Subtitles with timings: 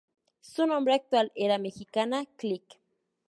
[0.39, 2.63] Su nombre actual era Mexicana Click.